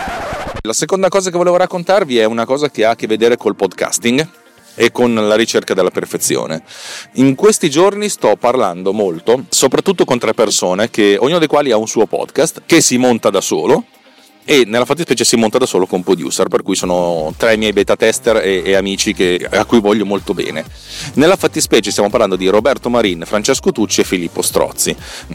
La 0.63 0.73
seconda 0.73 1.09
cosa 1.09 1.31
che 1.31 1.37
volevo 1.37 1.57
raccontarvi 1.57 2.19
è 2.19 2.25
una 2.25 2.45
cosa 2.45 2.71
che 2.71 2.85
ha 2.85 2.91
a 2.91 2.95
che 2.95 3.07
vedere 3.07 3.37
col 3.37 3.57
podcasting 3.57 4.29
e 4.75 4.93
con 4.93 5.13
la 5.15 5.35
ricerca 5.35 5.75
della 5.75 5.91
perfezione. 5.91 6.63
In 7.15 7.35
questi 7.35 7.69
giorni 7.69 8.09
sto 8.09 8.37
parlando 8.37 8.93
molto, 8.93 9.45
soprattutto 9.49 10.05
con 10.05 10.19
tre 10.19 10.33
persone, 10.33 10.91
che, 10.91 11.17
ognuno 11.19 11.39
dei 11.39 11.49
quali 11.49 11.71
ha 11.71 11.77
un 11.77 11.89
suo 11.89 12.07
podcast, 12.07 12.63
che 12.65 12.81
si 12.81 12.97
monta 12.97 13.31
da 13.31 13.41
solo 13.41 13.85
e 14.45 14.65
nella 14.67 14.85
fattispecie 14.85 15.25
si 15.25 15.37
monta 15.37 15.59
da 15.59 15.67
solo 15.67 15.87
con 15.87 16.03
producer, 16.03 16.49
per 16.49 16.63
cui 16.63 16.75
sono 16.75 17.33
tre 17.37 17.57
miei 17.57 17.73
beta 17.73 17.97
tester 17.97 18.37
e, 18.37 18.63
e 18.65 18.75
amici 18.75 19.15
che, 19.15 19.47
a 19.51 19.65
cui 19.65 19.81
voglio 19.81 20.05
molto 20.05 20.35
bene. 20.35 20.65
Nella 21.15 21.37
fattispecie 21.37 21.91
stiamo 21.91 22.11
parlando 22.11 22.37
di 22.37 22.49
Roberto 22.49 22.89
Marin, 22.91 23.25
Francesco 23.27 23.73
Tucci 23.73 24.01
e 24.01 24.05
Filippo 24.05 24.43
Strozzi. 24.43 24.95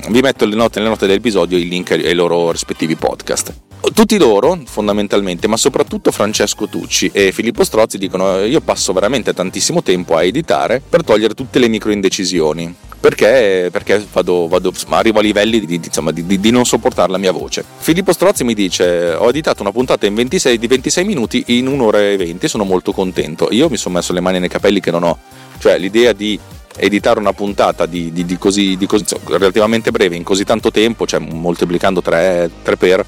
Vi 0.10 0.20
metto 0.22 0.46
le 0.46 0.56
note, 0.56 0.80
nelle 0.80 0.92
note 0.92 1.08
dell'episodio 1.08 1.58
i 1.58 1.68
link 1.68 1.92
ai 1.92 2.14
loro 2.14 2.52
rispettivi 2.52 2.96
podcast. 2.96 3.65
Tutti 3.94 4.18
loro, 4.18 4.60
fondamentalmente, 4.66 5.48
ma 5.48 5.58
soprattutto 5.58 6.12
Francesco 6.12 6.68
Tucci 6.68 7.12
e 7.14 7.32
Filippo 7.32 7.64
Strozzi 7.64 7.98
dicono 7.98 8.44
io 8.44 8.60
passo 8.60 8.92
veramente 8.94 9.34
tantissimo 9.34 9.82
tempo 9.84 10.16
a 10.16 10.24
editare 10.24 10.82
per 10.88 11.04
togliere 11.04 11.34
tutte 11.34 11.60
le 11.60 11.68
micro 11.68 11.92
indecisioni 11.92 12.76
perché, 13.06 13.70
perché 13.72 14.04
vado, 14.12 14.48
vado, 14.48 14.74
arrivo 14.90 15.20
a 15.20 15.22
livelli 15.22 15.64
di, 15.64 15.76
insomma, 15.76 16.12
di, 16.12 16.26
di, 16.26 16.50
non 16.50 16.66
sopportare 16.66 17.12
la 17.12 17.20
mia 17.20 17.32
voce. 17.32 17.64
Filippo 17.78 18.12
Strozzi 18.12 18.44
mi 18.44 18.56
dice: 18.56 19.14
Ho 19.14 19.30
editato 19.30 19.62
una 19.62 19.72
puntata 19.72 20.10
26, 20.10 20.58
di 20.58 20.66
26 20.66 21.06
minuti 21.06 21.44
in 21.48 21.68
un'ora 21.68 22.00
e 22.00 22.18
20, 22.18 22.48
sono 22.48 22.64
molto 22.64 22.92
contento. 22.94 23.50
Io 23.52 23.70
mi 23.70 23.78
sono 23.78 23.96
messo 23.96 24.12
le 24.12 24.22
mani 24.22 24.40
nei 24.40 24.50
capelli 24.50 24.80
che 24.80 24.90
non 24.90 25.04
ho, 25.04 25.20
cioè 25.60 25.78
l'idea 25.78 26.14
di 26.14 26.40
editare 26.78 27.20
una 27.20 27.34
puntata 27.34 27.86
di, 27.86 28.12
di 28.12 28.38
così, 28.40 28.78
così, 28.88 29.06
relativamente 29.26 29.92
breve 29.92 30.16
in 30.16 30.24
così 30.24 30.44
tanto 30.44 30.72
tempo, 30.72 31.06
cioè 31.06 31.20
moltiplicando 31.20 32.02
3, 32.02 32.50
3 32.64 32.76
per 32.76 33.06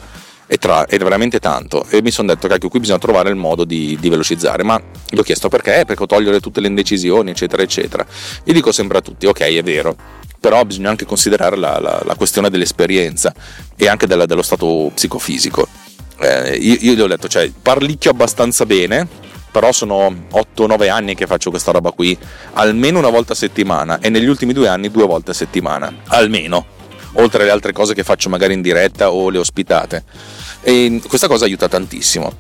è, 0.47 0.57
tra, 0.57 0.85
è 0.85 0.97
veramente 0.97 1.39
tanto. 1.39 1.85
E 1.89 2.01
mi 2.01 2.09
sono 2.09 2.33
detto 2.33 2.47
che 2.47 2.57
qui 2.57 2.79
bisogna 2.79 2.97
trovare 2.97 3.29
il 3.29 3.35
modo 3.35 3.65
di, 3.65 3.97
di, 3.99 4.09
velocizzare. 4.09 4.63
Ma 4.63 4.81
gli 5.09 5.19
ho 5.19 5.23
chiesto 5.23 5.49
perché? 5.49 5.83
Perché 5.85 6.05
togliere 6.05 6.39
tutte 6.39 6.61
le 6.61 6.67
indecisioni 6.67 7.31
eccetera 7.31 7.61
eccetera. 7.61 8.05
Gli 8.43 8.53
dico 8.53 8.71
sempre 8.71 8.97
a 8.97 9.01
tutti 9.01 9.27
ok 9.27 9.41
è 9.41 9.63
vero 9.63 9.95
però 10.39 10.63
bisogna 10.63 10.91
anche 10.91 11.05
considerare 11.05 11.57
la, 11.57 11.79
la, 11.79 12.01
la 12.05 12.15
questione 12.15 12.49
dell'esperienza 12.49 13.33
e 13.75 13.87
anche 13.87 14.05
della, 14.05 14.25
dello 14.25 14.43
stato 14.43 14.91
psicofisico. 14.93 15.67
Eh, 16.19 16.55
io, 16.55 16.77
io 16.79 16.93
gli 16.93 17.01
ho 17.01 17.07
detto 17.07 17.27
cioè 17.27 17.51
parlicchio 17.61 18.11
abbastanza 18.11 18.65
bene 18.65 19.25
però 19.51 19.71
sono 19.71 20.27
8-9 20.31 20.89
anni 20.89 21.15
che 21.15 21.27
faccio 21.27 21.49
questa 21.49 21.71
roba 21.71 21.91
qui 21.91 22.17
almeno 22.53 22.99
una 22.99 23.09
volta 23.09 23.33
a 23.33 23.35
settimana 23.35 23.99
e 23.99 24.09
negli 24.09 24.27
ultimi 24.27 24.53
due 24.53 24.67
anni 24.67 24.89
due 24.89 25.05
volte 25.05 25.31
a 25.31 25.33
settimana 25.35 25.93
almeno 26.07 26.76
oltre 27.17 27.43
alle 27.43 27.51
altre 27.51 27.73
cose 27.73 27.93
che 27.93 28.03
faccio 28.03 28.29
magari 28.29 28.53
in 28.53 28.61
diretta 28.61 29.11
o 29.11 29.29
le 29.29 29.37
ospitate. 29.37 30.03
E 30.61 31.01
questa 31.07 31.27
cosa 31.27 31.45
aiuta 31.45 31.67
tantissimo. 31.67 32.33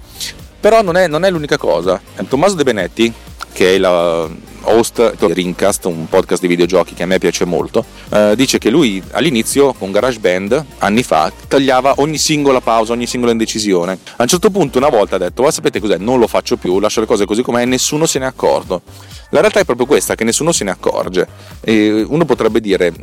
Però 0.59 0.81
non 0.81 0.97
è, 0.97 1.07
non 1.07 1.23
è 1.23 1.29
l'unica 1.29 1.57
cosa. 1.57 2.01
Tommaso 2.27 2.55
De 2.55 2.63
Benetti, 2.63 3.13
che 3.53 3.75
è 3.75 3.77
la, 3.77 4.27
host 4.67 5.25
di 5.25 5.33
Rincast, 5.33 5.85
un 5.85 6.07
podcast 6.07 6.41
di 6.41 6.47
videogiochi 6.47 6.93
che 6.93 7.03
a 7.03 7.05
me 7.05 7.19
piace 7.19 7.45
molto, 7.45 7.85
eh, 8.09 8.33
dice 8.35 8.57
che 8.57 8.69
lui 8.69 9.01
all'inizio 9.11 9.73
con 9.73 9.91
GarageBand, 9.91 10.65
anni 10.79 11.03
fa, 11.03 11.31
tagliava 11.47 11.95
ogni 11.97 12.17
singola 12.17 12.61
pausa, 12.61 12.93
ogni 12.93 13.07
singola 13.07 13.31
indecisione. 13.31 13.97
A 14.17 14.23
un 14.23 14.27
certo 14.27 14.49
punto 14.49 14.77
una 14.77 14.89
volta 14.89 15.15
ha 15.15 15.19
detto, 15.19 15.43
ma 15.43 15.51
sapete 15.51 15.79
cos'è, 15.79 15.97
non 15.97 16.19
lo 16.19 16.27
faccio 16.27 16.57
più, 16.57 16.79
lascio 16.79 16.99
le 16.99 17.05
cose 17.05 17.25
così 17.25 17.41
com'è 17.41 17.61
e 17.61 17.65
nessuno 17.65 18.05
se 18.05 18.19
ne 18.19 18.25
è 18.25 18.27
accorto. 18.27 18.81
La 19.29 19.39
realtà 19.39 19.59
è 19.59 19.65
proprio 19.65 19.85
questa, 19.85 20.15
che 20.15 20.23
nessuno 20.23 20.51
se 20.51 20.63
ne 20.63 20.71
accorge. 20.71 21.27
E 21.61 22.05
uno 22.07 22.25
potrebbe 22.25 22.59
dire, 22.59 22.93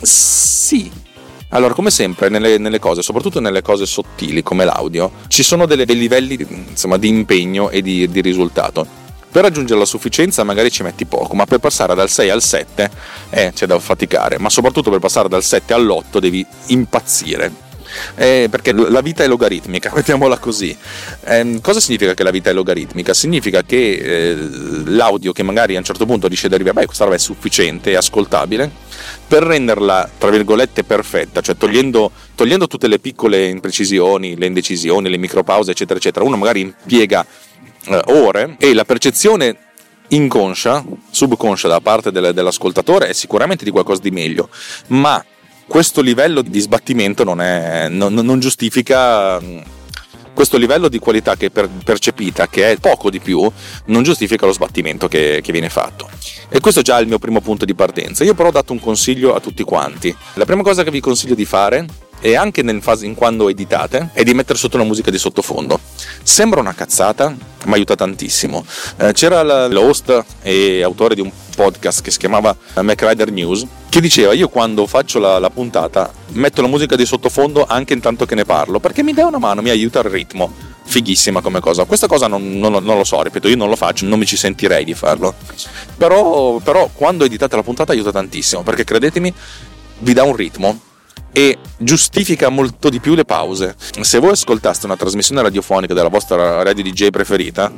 sì, 0.00 0.90
allora, 1.50 1.74
come 1.74 1.90
sempre, 1.90 2.28
nelle, 2.28 2.58
nelle, 2.58 2.78
cose, 2.78 3.02
soprattutto 3.02 3.40
nelle 3.40 3.62
cose 3.62 3.84
sottili 3.84 4.42
come 4.42 4.64
l'audio, 4.64 5.10
ci 5.28 5.42
sono 5.42 5.66
delle, 5.66 5.84
dei 5.84 5.98
livelli 5.98 6.38
insomma, 6.68 6.96
di 6.96 7.08
impegno 7.08 7.70
e 7.70 7.82
di, 7.82 8.08
di, 8.08 8.20
risultato. 8.20 8.86
Per 9.30 9.42
raggiungere 9.42 9.78
la 9.78 9.84
sufficienza 9.84 10.44
magari 10.44 10.70
ci 10.70 10.82
metti 10.82 11.06
poco, 11.06 11.34
ma 11.34 11.46
per 11.46 11.58
passare 11.58 11.94
dal 11.94 12.08
6 12.08 12.30
al 12.30 12.42
7 12.42 12.90
eh, 13.30 13.52
c'è 13.54 13.66
da 13.66 13.78
faticare, 13.78 14.38
ma 14.38 14.48
soprattutto 14.48 14.90
per 14.90 15.00
passare 15.00 15.28
dal 15.28 15.42
7 15.42 15.72
all'8 15.72 16.18
devi 16.18 16.44
impazzire. 16.66 17.68
Eh, 18.14 18.48
perché 18.50 18.72
la 18.72 19.00
vita 19.00 19.24
è 19.24 19.28
logaritmica, 19.28 19.92
mettiamola 19.94 20.38
così. 20.38 20.76
Eh, 21.24 21.58
cosa 21.62 21.80
significa 21.80 22.14
che 22.14 22.22
la 22.22 22.30
vita 22.30 22.50
è 22.50 22.52
logaritmica? 22.52 23.14
Significa 23.14 23.62
che 23.62 23.76
eh, 23.92 24.36
l'audio 24.86 25.32
che 25.32 25.42
magari 25.42 25.74
a 25.76 25.78
un 25.78 25.84
certo 25.84 26.06
punto 26.06 26.28
dice 26.28 26.48
di 26.48 26.54
arrivare, 26.54 26.80
beh, 26.80 26.86
questa 26.86 27.04
roba 27.04 27.16
è 27.16 27.18
sufficiente, 27.18 27.92
è 27.92 27.94
ascoltabile, 27.94 28.70
per 29.26 29.42
renderla, 29.42 30.08
tra 30.18 30.30
virgolette, 30.30 30.84
perfetta, 30.84 31.40
cioè 31.40 31.56
togliendo, 31.56 32.10
togliendo 32.34 32.66
tutte 32.66 32.88
le 32.88 32.98
piccole 32.98 33.46
imprecisioni, 33.46 34.36
le 34.36 34.46
indecisioni, 34.46 35.08
le 35.08 35.18
micropause, 35.18 35.70
eccetera, 35.70 35.98
eccetera, 35.98 36.24
uno 36.24 36.36
magari 36.36 36.60
impiega 36.60 37.24
eh, 37.86 38.02
ore 38.06 38.56
e 38.58 38.74
la 38.74 38.84
percezione 38.84 39.56
inconscia, 40.08 40.84
subconscia 41.10 41.68
da 41.68 41.80
parte 41.80 42.10
del, 42.10 42.32
dell'ascoltatore 42.34 43.08
è 43.08 43.12
sicuramente 43.12 43.64
di 43.64 43.70
qualcosa 43.70 44.00
di 44.00 44.10
meglio, 44.10 44.48
ma 44.88 45.22
questo 45.70 46.00
livello 46.00 46.42
di 46.42 46.58
sbattimento 46.58 47.22
non, 47.22 47.40
è, 47.40 47.86
non, 47.88 48.12
non 48.12 48.40
giustifica 48.40 49.40
questo 50.34 50.56
livello 50.56 50.88
di 50.88 50.98
qualità 50.98 51.36
che 51.36 51.50
per, 51.50 51.68
percepita, 51.68 52.48
che 52.48 52.72
è 52.72 52.76
poco 52.78 53.08
di 53.08 53.20
più, 53.20 53.48
non 53.84 54.02
giustifica 54.02 54.46
lo 54.46 54.52
sbattimento 54.52 55.06
che, 55.06 55.38
che, 55.40 55.52
viene 55.52 55.68
fatto. 55.68 56.08
E 56.48 56.58
questo 56.58 56.80
è 56.80 56.82
già 56.82 56.98
il 56.98 57.06
mio 57.06 57.20
primo 57.20 57.40
punto 57.40 57.64
di 57.64 57.74
partenza. 57.76 58.24
Io 58.24 58.34
però 58.34 58.48
ho 58.48 58.52
dato 58.52 58.72
un 58.72 58.80
consiglio 58.80 59.32
a 59.32 59.38
tutti 59.38 59.62
quanti. 59.62 60.12
La 60.34 60.44
prima 60.44 60.62
cosa 60.62 60.82
che 60.82 60.90
vi 60.90 60.98
consiglio 60.98 61.36
di 61.36 61.44
fare 61.44 61.86
e 62.20 62.36
anche 62.36 62.62
nel 62.62 62.82
fase 62.82 63.06
in 63.06 63.14
quando 63.14 63.48
editate 63.48 64.10
è 64.12 64.22
di 64.22 64.34
mettere 64.34 64.58
sotto 64.58 64.76
una 64.76 64.84
musica 64.84 65.10
di 65.10 65.18
sottofondo. 65.18 65.78
Sembra 66.22 66.60
una 66.60 66.74
cazzata, 66.74 67.34
ma 67.64 67.74
aiuta 67.74 67.94
tantissimo. 67.94 68.64
Eh, 68.98 69.12
c'era 69.12 69.66
l'host 69.68 70.24
e 70.42 70.82
autore 70.82 71.14
di 71.14 71.20
un 71.20 71.30
podcast 71.54 72.02
che 72.02 72.10
si 72.10 72.18
chiamava 72.18 72.56
Mac 72.80 73.02
Rider 73.02 73.30
News 73.30 73.66
che 73.88 74.00
diceva 74.00 74.32
io 74.32 74.48
quando 74.48 74.86
faccio 74.86 75.18
la, 75.18 75.38
la, 75.38 75.50
puntata 75.50 76.10
metto 76.28 76.62
la 76.62 76.68
musica 76.68 76.96
di 76.96 77.04
sottofondo 77.04 77.66
anche 77.66 77.92
intanto 77.92 78.24
che 78.24 78.34
ne 78.34 78.44
parlo 78.44 78.78
perché 78.78 79.02
mi 79.02 79.12
dà 79.12 79.26
una 79.26 79.38
mano, 79.38 79.62
mi 79.62 79.70
aiuta 79.70 80.00
il 80.00 80.06
ritmo. 80.06 80.68
Fighissima 80.82 81.40
come 81.40 81.60
cosa. 81.60 81.84
Questa 81.84 82.08
cosa 82.08 82.26
non, 82.26 82.58
non, 82.58 82.72
non, 82.72 82.96
lo 82.96 83.04
so, 83.04 83.22
ripeto, 83.22 83.46
io 83.46 83.54
non 83.54 83.68
lo 83.68 83.76
faccio, 83.76 84.06
non 84.06 84.18
mi 84.18 84.26
ci 84.26 84.36
sentirei 84.36 84.84
di 84.84 84.94
farlo. 84.94 85.34
Però, 85.96 86.58
però 86.58 86.90
quando 86.92 87.24
editate 87.24 87.54
la 87.54 87.62
puntata 87.62 87.92
aiuta 87.92 88.10
tantissimo 88.10 88.62
perché 88.62 88.82
credetemi 88.82 89.32
vi 89.98 90.12
dà 90.12 90.24
un 90.24 90.34
ritmo 90.34 90.80
e 91.32 91.58
giustifica 91.78 92.48
molto 92.48 92.88
di 92.88 93.00
più 93.00 93.14
le 93.14 93.24
pause. 93.24 93.74
Se 94.00 94.18
voi 94.18 94.30
ascoltaste 94.30 94.86
una 94.86 94.96
trasmissione 94.96 95.42
radiofonica 95.42 95.94
della 95.94 96.08
vostra 96.08 96.62
radio 96.62 96.82
DJ 96.82 97.10
preferita, 97.10 97.72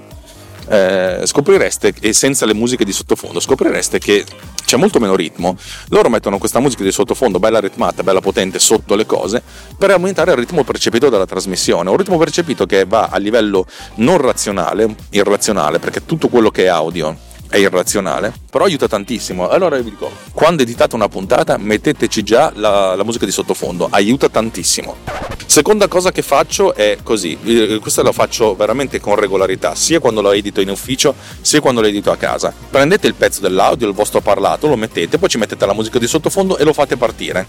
eh, 0.69 1.21
scoprireste, 1.25 1.93
e 2.01 2.13
senza 2.13 2.47
le 2.47 2.55
musiche 2.55 2.85
di 2.85 2.93
sottofondo, 2.93 3.41
scoprireste 3.41 3.99
che 3.99 4.25
c'è 4.65 4.77
molto 4.77 4.99
meno 5.01 5.15
ritmo. 5.15 5.57
Loro 5.89 6.09
mettono 6.09 6.39
questa 6.39 6.61
musica 6.61 6.83
di 6.83 6.93
sottofondo 6.93 7.39
bella 7.39 7.61
ritmata, 7.61 8.03
bella 8.03 8.21
potente 8.21 8.59
sotto 8.59 8.95
le 8.95 9.05
cose, 9.05 9.43
per 9.77 9.91
aumentare 9.91 10.31
il 10.31 10.39
ritmo 10.39 10.65
percepito 10.65 11.09
dalla 11.09 11.27
trasmissione. 11.27 11.91
Un 11.91 11.97
ritmo 11.97 12.17
percepito 12.17 12.65
che 12.65 12.85
va 12.87 13.09
a 13.11 13.19
livello 13.19 13.67
non 13.97 14.19
razionale, 14.19 14.95
irrazionale, 15.11 15.79
perché 15.79 16.07
tutto 16.07 16.29
quello 16.29 16.51
che 16.51 16.65
è 16.65 16.69
audio 16.69 17.31
è 17.53 17.59
irrazionale, 17.59 18.33
però 18.51 18.65
aiuta 18.65 18.89
tantissimo. 18.89 19.47
Allora 19.47 19.77
vi 19.77 19.91
dico, 19.91 20.11
quando 20.33 20.63
editate 20.63 20.95
una 20.95 21.09
puntata 21.09 21.59
metteteci 21.59 22.23
già 22.23 22.51
la, 22.55 22.95
la, 22.95 23.05
musica 23.05 23.27
di 23.27 23.31
sottofondo, 23.31 23.89
aiuta 23.91 24.31
tantissimo. 24.31 24.97
Seconda 25.45 25.87
cosa 25.87 26.13
che 26.13 26.23
faccio 26.23 26.75
è 26.75 26.97
così, 27.03 27.37
eh, 27.45 27.79
questa 27.79 28.03
la 28.03 28.13
faccio 28.13 28.57
veramente 28.57 29.01
con 29.01 29.17
regolarità, 29.17 29.75
sia 29.75 30.01
quando 30.01 30.23
lo 30.23 30.33
edito 30.33 30.63
in 30.63 30.71
ufficio, 30.71 31.15
sia 31.43 31.61
quando 31.61 31.83
lo 31.83 31.89
edito 31.89 32.11
a 32.11 32.17
casa. 32.17 32.55
Prendete 32.71 33.07
il 33.07 33.15
pezzo 33.15 33.43
dell'audio, 33.43 33.87
il 33.87 33.93
vostro 33.93 34.23
parlato, 34.23 34.67
lo 34.67 34.77
mettete, 34.77 35.19
poi 35.19 35.29
ci 35.29 35.37
mettete 35.37 35.67
la 35.67 35.75
musica 35.75 35.99
di 35.99 36.07
sottofondo 36.07 36.57
e 36.57 36.65
lo 36.65 36.73
fate 36.73 36.97
partire. 36.97 37.47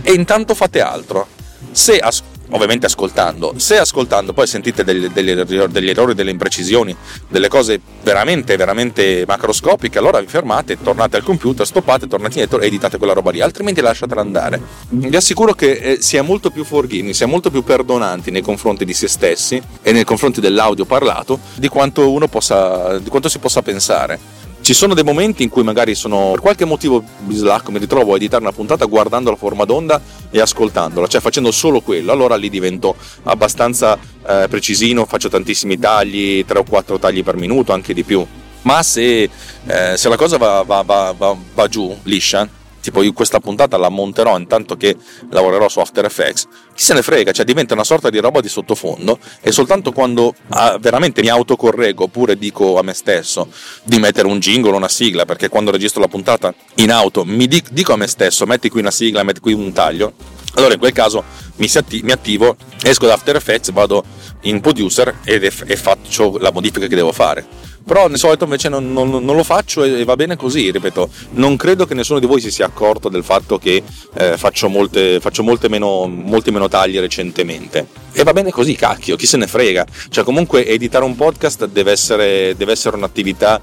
E 0.00 0.12
intanto 0.12 0.54
fate 0.54 0.80
altro. 0.80 1.26
Se 1.70 1.98
ascoltate 1.98 2.33
ovviamente 2.50 2.86
ascoltando. 2.86 3.54
Se 3.56 3.78
ascoltando 3.78 4.32
poi 4.32 4.46
sentite 4.46 4.84
degli, 4.84 5.08
degli, 5.08 5.32
degli, 5.32 5.88
errori, 5.88 6.14
delle 6.14 6.30
imprecisioni, 6.30 6.94
delle 7.28 7.48
cose 7.48 7.80
veramente, 8.02 8.56
veramente 8.56 9.24
macroscopiche, 9.26 9.98
allora 9.98 10.20
vi 10.20 10.26
fermate, 10.26 10.80
tornate 10.80 11.16
al 11.16 11.22
computer, 11.22 11.66
stoppate, 11.66 12.06
tornate 12.06 12.38
indietro 12.38 12.60
e 12.60 12.66
editate 12.66 12.98
quella 12.98 13.12
roba 13.12 13.30
lì, 13.30 13.40
altrimenti 13.40 13.80
lasciatela 13.80 14.20
andare. 14.20 14.60
Vi 14.88 15.16
assicuro 15.16 15.54
che 15.54 15.72
eh, 15.72 16.02
si 16.02 16.16
è 16.16 16.22
molto 16.22 16.50
più 16.50 16.64
forgiving, 16.64 17.12
si 17.12 17.22
è 17.22 17.26
molto 17.26 17.50
più 17.50 17.62
perdonanti 17.62 18.30
nei 18.30 18.42
confronti 18.42 18.84
di 18.84 18.94
se 18.94 19.08
stessi 19.08 19.60
e 19.82 19.92
nei 19.92 20.04
confronti 20.04 20.40
dell'audio 20.40 20.84
parlato 20.84 21.38
di 21.56 21.68
quanto, 21.68 22.10
uno 22.10 22.28
possa, 22.28 22.98
di 22.98 23.08
quanto 23.08 23.28
si 23.28 23.38
possa 23.38 23.62
pensare. 23.62 24.42
Ci 24.64 24.72
sono 24.72 24.94
dei 24.94 25.04
momenti 25.04 25.42
in 25.42 25.50
cui 25.50 25.62
magari 25.62 25.94
sono 25.94 26.30
per 26.30 26.40
qualche 26.40 26.64
motivo 26.64 27.04
bislacco, 27.18 27.70
mi 27.70 27.78
ritrovo 27.78 28.14
a 28.14 28.16
editare 28.16 28.42
una 28.42 28.50
puntata 28.50 28.86
guardando 28.86 29.28
la 29.28 29.36
forma 29.36 29.66
d'onda 29.66 30.00
e 30.34 30.40
ascoltandola, 30.40 31.06
cioè 31.06 31.20
facendo 31.20 31.52
solo 31.52 31.80
quello, 31.80 32.10
allora 32.10 32.34
lì 32.34 32.50
divento 32.50 32.96
abbastanza 33.22 33.96
eh, 34.26 34.48
precisino, 34.50 35.06
faccio 35.06 35.28
tantissimi 35.28 35.78
tagli, 35.78 36.44
3 36.44 36.58
o 36.58 36.64
4 36.64 36.98
tagli 36.98 37.22
per 37.22 37.36
minuto, 37.36 37.72
anche 37.72 37.94
di 37.94 38.02
più. 38.02 38.26
Ma 38.62 38.82
se, 38.82 39.30
eh, 39.64 39.96
se 39.96 40.08
la 40.08 40.16
cosa 40.16 40.36
va, 40.36 40.64
va, 40.66 40.82
va, 40.82 41.36
va 41.54 41.68
giù, 41.68 41.96
liscia, 42.02 42.48
tipo 42.84 43.02
io 43.02 43.14
questa 43.14 43.40
puntata 43.40 43.78
la 43.78 43.88
monterò 43.88 44.38
intanto 44.38 44.76
che 44.76 44.94
lavorerò 45.30 45.68
su 45.70 45.80
After 45.80 46.04
Effects, 46.04 46.46
chi 46.74 46.84
se 46.84 46.92
ne 46.92 47.00
frega, 47.00 47.32
cioè 47.32 47.46
diventa 47.46 47.72
una 47.72 47.82
sorta 47.82 48.10
di 48.10 48.18
roba 48.18 48.42
di 48.42 48.48
sottofondo 48.48 49.18
e 49.40 49.52
soltanto 49.52 49.90
quando 49.90 50.34
ah, 50.48 50.76
veramente 50.78 51.22
mi 51.22 51.28
autocorreggo 51.28 52.04
oppure 52.04 52.36
dico 52.36 52.78
a 52.78 52.82
me 52.82 52.92
stesso 52.92 53.48
di 53.82 53.98
mettere 53.98 54.28
un 54.28 54.38
jingle 54.38 54.76
una 54.76 54.88
sigla, 54.88 55.24
perché 55.24 55.48
quando 55.48 55.70
registro 55.70 56.02
la 56.02 56.08
puntata 56.08 56.54
in 56.76 56.92
auto 56.92 57.24
mi 57.24 57.46
dico 57.46 57.94
a 57.94 57.96
me 57.96 58.06
stesso 58.06 58.44
metti 58.44 58.68
qui 58.68 58.80
una 58.80 58.90
sigla, 58.90 59.22
metti 59.22 59.40
qui 59.40 59.54
un 59.54 59.72
taglio, 59.72 60.12
allora 60.54 60.74
in 60.74 60.78
quel 60.78 60.92
caso 60.92 61.22
mi, 61.56 61.68
atti- 61.72 62.02
mi 62.02 62.12
attivo, 62.12 62.56
esco 62.82 63.06
da 63.06 63.14
After 63.14 63.36
Effects, 63.36 63.72
vado 63.72 64.04
in 64.42 64.60
producer 64.60 65.18
e 65.24 65.50
faccio 65.50 66.38
la 66.38 66.52
modifica 66.52 66.86
che 66.86 66.94
devo 66.94 67.12
fare 67.12 67.72
però 67.84 68.08
di 68.08 68.16
solito 68.16 68.44
invece 68.44 68.70
non, 68.70 68.92
non, 68.92 69.10
non, 69.10 69.36
lo 69.36 69.44
faccio 69.44 69.84
e 69.84 70.04
va 70.04 70.16
bene 70.16 70.36
così, 70.36 70.70
ripeto, 70.70 71.08
non 71.32 71.56
credo 71.56 71.84
che 71.84 71.92
nessuno 71.92 72.18
di 72.18 72.26
voi 72.26 72.40
si 72.40 72.50
sia 72.50 72.64
accorto 72.64 73.10
del 73.10 73.22
fatto 73.22 73.58
che 73.58 73.82
eh, 74.14 74.38
faccio, 74.38 74.70
molte, 74.70 75.20
faccio 75.20 75.42
molte 75.42 75.68
meno, 75.68 76.06
molti 76.06 76.50
meno 76.50 76.66
tagli 76.66 76.98
recentemente. 76.98 77.86
E 78.12 78.22
va 78.22 78.32
bene 78.32 78.50
così, 78.50 78.74
cacchio, 78.74 79.16
chi 79.16 79.26
se 79.26 79.36
ne 79.36 79.46
frega. 79.46 79.86
Cioè 80.08 80.24
comunque 80.24 80.66
editare 80.66 81.04
un 81.04 81.14
podcast 81.14 81.66
deve 81.66 81.92
essere, 81.92 82.54
deve 82.56 82.72
essere 82.72 82.96
un'attività 82.96 83.60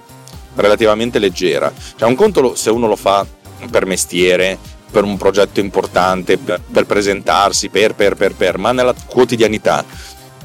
relativamente 0.55 1.17
leggera. 1.17 1.73
Cioè 1.97 2.07
un 2.07 2.15
conto 2.15 2.53
se 2.53 2.69
uno 2.69 2.87
lo 2.87 2.95
fa 2.95 3.25
per 3.71 3.87
mestiere, 3.87 4.59
per 4.91 5.03
un 5.03 5.17
progetto 5.17 5.59
importante, 5.59 6.37
per, 6.37 6.61
per 6.71 6.85
presentarsi, 6.85 7.69
per, 7.69 7.95
per, 7.95 8.15
per, 8.15 8.35
per, 8.35 8.57
ma 8.57 8.71
nella 8.71 8.93
quotidianità, 8.93 9.83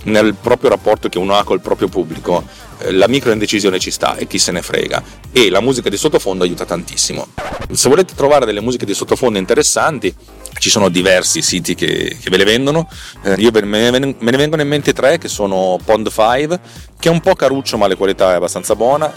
nel 0.05 0.35
proprio 0.35 0.71
rapporto 0.71 1.09
che 1.09 1.19
uno 1.19 1.37
ha 1.37 1.45
col 1.45 1.61
proprio 1.61 1.89
pubblico, 1.89 2.45
eh, 2.79 2.93
la 2.93 3.09
microindecisione 3.09 3.79
ci 3.79 3.91
sta 3.91 4.17
e 4.17 4.27
chi 4.27 4.39
se 4.39 4.53
ne 4.53 4.63
frega 4.63 5.03
e 5.33 5.51
la 5.51 5.61
musica 5.61 5.89
di 5.89 5.97
sottofondo 5.97 6.45
aiuta 6.45 6.65
tantissimo. 6.65 7.27
Se 7.73 7.89
volete 7.89 8.15
trovare 8.15 8.47
delle 8.47 8.61
musiche 8.61 8.87
di 8.87 8.95
sottofondo 8.95 9.39
interessanti, 9.39 10.15
ci 10.59 10.71
sono 10.71 10.89
diversi 10.89 11.43
siti 11.43 11.75
che, 11.75 12.17
che 12.21 12.31
ve 12.31 12.37
le 12.37 12.45
vendono. 12.45 12.89
Eh, 13.23 13.35
io 13.39 13.51
me 13.53 13.61
ne, 13.61 13.91
me 13.91 14.17
ne 14.19 14.37
vengono 14.37 14.63
in 14.63 14.69
mente 14.69 14.93
tre 14.93 15.19
che 15.19 15.29
sono 15.29 15.79
Pond 15.85 16.09
5, 16.11 16.61
che 16.99 17.09
è 17.09 17.13
un 17.13 17.21
po' 17.21 17.35
caruccio 17.35 17.77
ma 17.77 17.89
la 17.89 17.97
qualità 17.97 18.33
è 18.33 18.35
abbastanza 18.37 18.75
buona, 18.77 19.13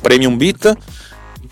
Premium 0.00 0.36
Beat 0.36 0.76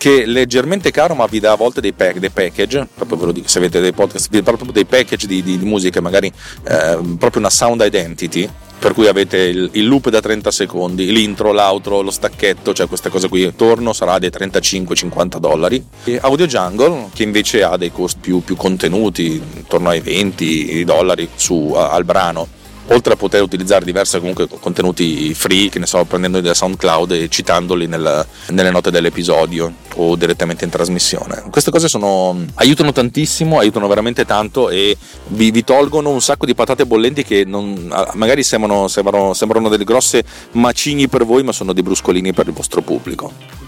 che 0.03 0.23
è 0.23 0.25
leggermente 0.25 0.91
caro 0.91 1.15
ma 1.15 1.25
vi 1.27 1.39
dà 1.39 1.53
a 1.53 1.55
volte 1.55 1.79
dei, 1.79 1.93
pack, 1.93 2.17
dei 2.17 2.29
package, 2.29 2.89
proprio 2.93 3.17
ve 3.19 3.25
lo 3.27 3.31
dico 3.31 3.47
se 3.47 3.59
avete 3.59 3.79
dei 3.79 3.93
podcast, 3.93 4.27
proprio 4.41 4.73
dei 4.73 4.83
package 4.83 5.27
di, 5.27 5.41
di, 5.41 5.57
di 5.57 5.63
musica, 5.63 6.01
magari 6.01 6.27
eh, 6.27 6.99
proprio 7.17 7.39
una 7.39 7.49
sound 7.49 7.81
identity, 7.81 8.49
per 8.79 8.93
cui 8.93 9.07
avete 9.07 9.37
il, 9.37 9.69
il, 9.71 9.87
loop 9.87 10.09
da 10.09 10.19
30 10.19 10.51
secondi, 10.51 11.09
l'intro, 11.09 11.53
l'outro, 11.53 12.01
lo 12.01 12.11
stacchetto, 12.11 12.73
cioè 12.73 12.89
queste 12.89 13.07
cose 13.07 13.29
qui, 13.29 13.55
torno 13.55 13.93
sarà 13.93 14.19
dei 14.19 14.29
35-50 14.29 15.37
dollari. 15.37 15.81
E 16.03 16.19
Audio 16.21 16.47
Jungle, 16.47 17.07
che 17.13 17.23
invece 17.23 17.63
ha 17.63 17.77
dei 17.77 17.93
costi 17.93 18.19
più, 18.19 18.43
più 18.43 18.57
contenuti, 18.57 19.41
intorno 19.55 19.87
ai 19.87 20.01
20 20.01 20.83
dollari 20.83 21.29
su, 21.33 21.71
al 21.77 22.03
brano, 22.03 22.45
oltre 22.87 23.13
a 23.13 23.15
poter 23.15 23.41
utilizzare 23.41 23.85
diversi 23.85 24.17
comunque 24.19 24.47
contenuti 24.47 25.33
free, 25.33 25.69
che 25.69 25.79
ne 25.79 25.85
so, 25.85 26.03
prendendoli 26.03 26.43
da 26.43 26.53
SoundCloud 26.53 27.11
e 27.11 27.29
citandoli 27.29 27.87
nel, 27.87 28.25
nelle 28.49 28.71
note 28.71 28.91
dell'episodio 28.91 29.73
o 29.95 30.15
direttamente 30.15 30.65
in 30.65 30.71
trasmissione. 30.71 31.43
Queste 31.49 31.71
cose 31.71 31.87
sono, 31.87 32.45
aiutano 32.55 32.91
tantissimo, 32.91 33.59
aiutano 33.59 33.87
veramente 33.87 34.25
tanto 34.25 34.69
e 34.69 34.97
vi, 35.27 35.51
vi 35.51 35.63
tolgono 35.63 36.09
un 36.09 36.21
sacco 36.21 36.45
di 36.45 36.55
patate 36.55 36.85
bollenti 36.85 37.23
che 37.23 37.43
non, 37.45 37.93
magari 38.13 38.43
sembrano, 38.43 38.87
sembrano, 38.87 39.33
sembrano 39.33 39.69
delle 39.69 39.83
grosse 39.83 40.23
macigni 40.51 41.07
per 41.07 41.25
voi, 41.25 41.43
ma 41.43 41.51
sono 41.51 41.73
dei 41.73 41.83
bruscolini 41.83 42.33
per 42.33 42.47
il 42.47 42.53
vostro 42.53 42.81
pubblico. 42.81 43.62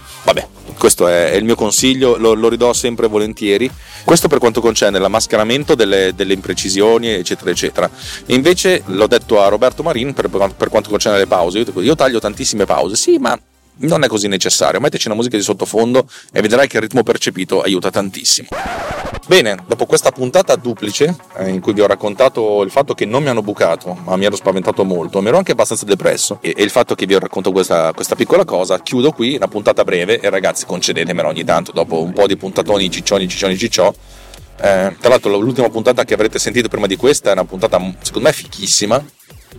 Questo 0.78 1.08
è, 1.08 1.32
il 1.32 1.44
mio 1.44 1.54
consiglio, 1.54 2.16
lo, 2.16 2.34
lo, 2.34 2.48
ridò 2.48 2.72
sempre 2.72 3.06
volentieri. 3.06 3.70
Questo 4.04 4.28
per 4.28 4.38
quanto 4.38 4.60
concerne 4.60 4.98
la 4.98 5.08
mascaramento 5.08 5.74
delle, 5.74 6.12
delle 6.14 6.34
imprecisioni, 6.34 7.08
eccetera, 7.08 7.50
eccetera. 7.50 7.90
Invece 8.26 8.82
l'ho 8.86 9.06
detto 9.06 9.40
a 9.40 9.48
Roberto 9.48 9.82
Marin 9.82 10.12
per, 10.12 10.28
per 10.28 10.68
quanto 10.68 10.90
concerne 10.90 11.18
le 11.18 11.26
pause. 11.26 11.58
Io, 11.60 11.80
io 11.80 11.94
taglio 11.94 12.18
tantissime 12.18 12.64
pause, 12.64 12.96
sì, 12.96 13.18
ma 13.18 13.38
non 13.78 14.04
è 14.04 14.06
così 14.08 14.28
necessario. 14.28 14.80
Mettici 14.80 15.06
una 15.06 15.16
musica 15.16 15.36
di 15.36 15.42
sottofondo 15.42 16.08
e 16.32 16.40
vedrai 16.40 16.68
che 16.68 16.76
il 16.76 16.82
ritmo 16.82 17.02
percepito 17.02 17.62
aiuta 17.62 17.90
tantissimo. 17.90 18.48
Bene, 19.28 19.56
dopo 19.66 19.86
questa 19.86 20.12
puntata 20.12 20.54
duplice 20.54 21.16
eh, 21.38 21.48
in 21.48 21.60
cui 21.60 21.72
vi 21.72 21.80
ho 21.80 21.86
raccontato 21.88 22.62
il 22.62 22.70
fatto 22.70 22.94
che 22.94 23.04
non 23.04 23.24
mi 23.24 23.28
hanno 23.28 23.42
bucato, 23.42 23.92
ma 24.04 24.14
mi 24.14 24.24
ero 24.24 24.36
spaventato 24.36 24.84
molto, 24.84 25.20
mi 25.20 25.26
ero 25.26 25.36
anche 25.36 25.50
abbastanza 25.50 25.84
depresso 25.84 26.38
e, 26.40 26.54
e 26.56 26.62
il 26.62 26.70
fatto 26.70 26.94
che 26.94 27.06
vi 27.06 27.16
ho 27.16 27.18
raccontato 27.18 27.52
questa, 27.52 27.92
questa, 27.92 28.14
piccola 28.14 28.44
cosa, 28.44 28.78
chiudo 28.78 29.10
qui, 29.10 29.34
una 29.34 29.48
puntata 29.48 29.82
breve 29.82 30.20
e 30.20 30.30
ragazzi 30.30 30.64
concedetemela 30.64 31.26
ogni 31.26 31.42
tanto 31.42 31.72
dopo 31.72 32.00
un 32.00 32.12
po' 32.12 32.28
di 32.28 32.36
puntatoni 32.36 32.88
ciccioni 32.88 33.26
ciccioni 33.26 33.56
cicciò. 33.56 33.92
Eh, 34.58 34.96
tra 35.00 35.08
l'altro 35.08 35.36
l'ultima 35.36 35.70
puntata 35.70 36.04
che 36.04 36.14
avrete 36.14 36.38
sentito 36.38 36.68
prima 36.68 36.86
di 36.86 36.94
questa 36.94 37.30
è 37.30 37.32
una 37.32 37.44
puntata 37.44 37.78
secondo 38.00 38.28
me 38.28 38.32
fichissima 38.32 39.04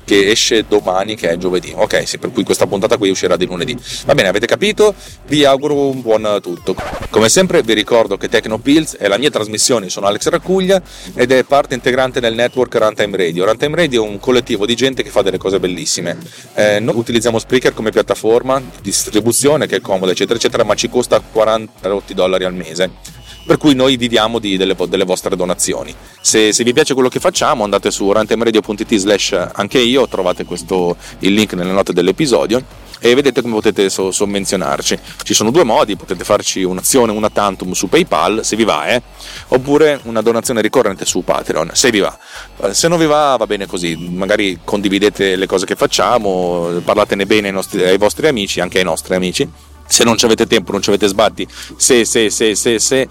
che 0.03 0.29
esce 0.29 0.65
domani, 0.67 1.15
che 1.15 1.29
è 1.29 1.37
giovedì. 1.37 1.73
Ok, 1.75 2.07
sì, 2.07 2.17
per 2.17 2.31
cui 2.31 2.43
questa 2.43 2.67
puntata 2.67 2.97
qui 2.97 3.09
uscirà 3.09 3.35
di 3.35 3.45
lunedì. 3.45 3.77
Va 4.05 4.13
bene, 4.13 4.27
avete 4.27 4.45
capito? 4.45 4.93
Vi 5.27 5.45
auguro 5.45 5.89
un 5.89 6.01
buon 6.01 6.39
tutto. 6.41 6.75
Come 7.09 7.29
sempre 7.29 7.61
vi 7.61 7.73
ricordo 7.73 8.17
che 8.17 8.29
Tecnopills 8.29 8.97
è 8.97 9.07
la 9.07 9.17
mia 9.17 9.29
trasmissione, 9.29 9.89
sono 9.89 10.07
Alex 10.07 10.27
Raccuglia 10.29 10.81
ed 11.13 11.31
è 11.31 11.43
parte 11.43 11.73
integrante 11.73 12.19
del 12.19 12.33
network 12.33 12.75
Runtime 12.75 13.17
Radio. 13.17 13.45
Runtime 13.45 13.75
Radio 13.75 14.03
è 14.03 14.07
un 14.07 14.19
collettivo 14.19 14.65
di 14.65 14.75
gente 14.75 15.03
che 15.03 15.09
fa 15.09 15.21
delle 15.21 15.37
cose 15.37 15.59
bellissime. 15.59 16.17
Eh, 16.53 16.79
noi 16.79 16.95
utilizziamo 16.95 17.39
Spreaker 17.39 17.73
come 17.73 17.91
piattaforma 17.91 18.59
di 18.59 18.65
distribuzione 18.81 19.67
che 19.67 19.77
è 19.77 19.81
comoda, 19.81 20.11
eccetera, 20.11 20.37
eccetera, 20.37 20.63
ma 20.63 20.75
ci 20.75 20.89
costa 20.89 21.19
40 21.19 22.01
dollari 22.13 22.43
al 22.43 22.53
mese 22.53 23.25
per 23.47 23.57
cui 23.57 23.73
noi 23.73 23.95
viviamo 23.95 24.37
di, 24.37 24.57
delle, 24.57 24.75
delle, 24.87 25.05
vostre 25.05 25.35
donazioni. 25.35 25.95
Se, 26.21 26.51
se, 26.51 26.63
vi 26.63 26.73
piace 26.73 26.93
quello 26.93 27.09
che 27.09 27.19
facciamo 27.19 27.63
andate 27.63 27.89
su 27.89 28.11
rantemradio.it 28.11 28.95
slash 28.95 29.49
anche 29.53 29.79
io, 29.79 30.07
trovate 30.07 30.43
questo, 30.43 30.97
il 31.19 31.33
link 31.33 31.53
nelle 31.53 31.71
note 31.71 31.93
dell'episodio 31.93 32.61
e 32.99 33.13
vedete 33.15 33.41
come 33.41 33.55
potete 33.55 33.89
so- 33.89 34.11
sovvenzionarci. 34.11 34.99
Ci 35.23 35.33
sono 35.33 35.51
due 35.51 35.63
modi, 35.63 35.95
potete 35.95 36.23
farci 36.23 36.63
un'azione, 36.63 37.11
una 37.11 37.29
tantum 37.29 37.71
su 37.71 37.87
PayPal, 37.87 38.43
se 38.43 38.55
vi 38.55 38.63
va, 38.63 38.87
eh? 38.87 39.01
oppure 39.49 39.99
una 40.03 40.21
donazione 40.21 40.61
ricorrente 40.61 41.05
su 41.05 41.23
Patreon, 41.23 41.71
se 41.73 41.91
vi 41.91 41.99
va. 41.99 42.17
Eh, 42.61 42.73
se 42.73 42.87
non 42.87 42.99
vi 42.99 43.05
va, 43.05 43.35
va 43.37 43.45
bene 43.45 43.65
così, 43.65 43.95
magari 43.95 44.59
condividete 44.63 45.35
le 45.35 45.45
cose 45.45 45.65
che 45.65 45.75
facciamo, 45.75 46.81
parlatene 46.83 47.25
bene 47.25 47.47
ai, 47.47 47.53
nostri, 47.53 47.83
ai 47.83 47.97
vostri 47.97 48.27
amici, 48.27 48.59
anche 48.59 48.79
ai 48.79 48.83
nostri 48.83 49.15
amici. 49.15 49.49
Se 49.89 50.03
non 50.03 50.17
avete 50.19 50.47
tempo, 50.47 50.73
non 50.73 50.81
ci 50.81 50.89
avete 50.89 51.07
sbatti, 51.07 51.47
se, 51.77 52.03
se, 52.03 52.29
se, 52.29 52.55
se, 52.55 53.07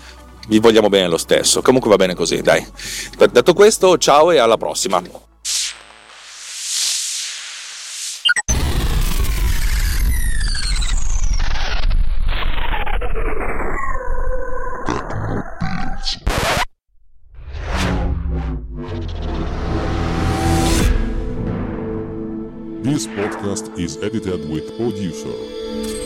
vi 0.47 0.59
vogliamo 0.59 0.88
bene 0.88 1.09
lo 1.09 1.19
stesso. 1.19 1.62
Comunque 1.62 1.91
va 1.91 1.97
bene 1.97 2.15
così, 2.15 2.41
dai. 2.43 2.65
Detto 3.17 3.53
questo, 3.53 3.99
ciao 3.99 4.31
e 4.31 4.38
alla 4.38 4.57
prossima. 4.57 5.03
This 22.83 23.09
podcast 23.09 23.76
is 23.76 23.97
edited 23.97 24.49
with 24.49 24.75
producer 24.76 26.05